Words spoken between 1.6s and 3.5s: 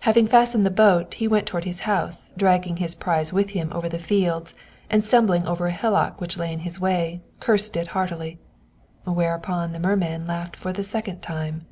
his house, dragging his prize